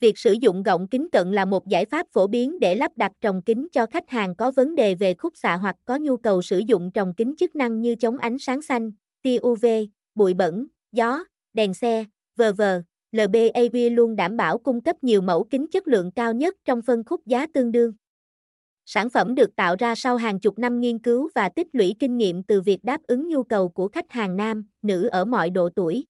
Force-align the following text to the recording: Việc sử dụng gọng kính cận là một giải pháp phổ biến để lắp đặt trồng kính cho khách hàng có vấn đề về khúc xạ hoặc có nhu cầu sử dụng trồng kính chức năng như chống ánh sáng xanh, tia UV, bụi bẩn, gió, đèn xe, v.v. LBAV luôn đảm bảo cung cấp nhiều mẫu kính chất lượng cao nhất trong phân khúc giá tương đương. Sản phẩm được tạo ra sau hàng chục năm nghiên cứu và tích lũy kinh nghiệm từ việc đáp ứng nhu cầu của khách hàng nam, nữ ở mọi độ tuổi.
Việc 0.00 0.18
sử 0.18 0.32
dụng 0.32 0.62
gọng 0.62 0.88
kính 0.88 1.08
cận 1.12 1.32
là 1.32 1.44
một 1.44 1.68
giải 1.68 1.84
pháp 1.84 2.06
phổ 2.12 2.26
biến 2.26 2.60
để 2.60 2.74
lắp 2.74 2.92
đặt 2.96 3.12
trồng 3.20 3.42
kính 3.42 3.66
cho 3.72 3.86
khách 3.86 4.10
hàng 4.10 4.34
có 4.34 4.50
vấn 4.50 4.74
đề 4.74 4.94
về 4.94 5.14
khúc 5.14 5.36
xạ 5.36 5.56
hoặc 5.56 5.76
có 5.84 5.96
nhu 5.98 6.16
cầu 6.16 6.42
sử 6.42 6.58
dụng 6.58 6.90
trồng 6.90 7.14
kính 7.14 7.34
chức 7.38 7.56
năng 7.56 7.80
như 7.80 7.94
chống 7.94 8.18
ánh 8.18 8.38
sáng 8.38 8.62
xanh, 8.62 8.90
tia 9.22 9.38
UV, 9.46 9.66
bụi 10.14 10.34
bẩn, 10.34 10.66
gió, 10.92 11.24
đèn 11.52 11.74
xe, 11.74 12.04
v.v. 12.36 12.62
LBAV 13.12 13.76
luôn 13.92 14.16
đảm 14.16 14.36
bảo 14.36 14.58
cung 14.58 14.80
cấp 14.80 14.96
nhiều 15.02 15.20
mẫu 15.20 15.44
kính 15.44 15.66
chất 15.72 15.88
lượng 15.88 16.10
cao 16.12 16.32
nhất 16.32 16.54
trong 16.64 16.82
phân 16.82 17.04
khúc 17.04 17.26
giá 17.26 17.46
tương 17.54 17.72
đương. 17.72 17.92
Sản 18.86 19.10
phẩm 19.10 19.34
được 19.34 19.56
tạo 19.56 19.76
ra 19.78 19.94
sau 19.94 20.16
hàng 20.16 20.40
chục 20.40 20.58
năm 20.58 20.80
nghiên 20.80 20.98
cứu 20.98 21.28
và 21.34 21.48
tích 21.48 21.66
lũy 21.72 21.94
kinh 21.98 22.16
nghiệm 22.16 22.42
từ 22.42 22.60
việc 22.60 22.84
đáp 22.84 23.00
ứng 23.06 23.28
nhu 23.28 23.42
cầu 23.42 23.68
của 23.68 23.88
khách 23.88 24.10
hàng 24.10 24.36
nam, 24.36 24.64
nữ 24.82 25.06
ở 25.06 25.24
mọi 25.24 25.50
độ 25.50 25.68
tuổi. 25.74 26.04